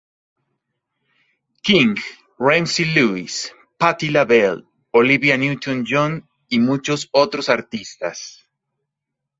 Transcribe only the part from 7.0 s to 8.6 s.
otros artistas.